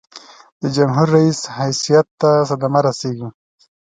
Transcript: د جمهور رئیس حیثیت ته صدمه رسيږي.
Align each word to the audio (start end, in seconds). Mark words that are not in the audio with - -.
د 0.61 0.63
جمهور 0.75 1.07
رئیس 1.15 1.39
حیثیت 1.57 2.07
ته 2.21 2.31
صدمه 2.49 2.79
رسيږي. 2.87 3.29